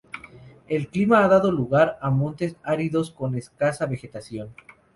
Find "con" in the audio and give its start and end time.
3.11-3.35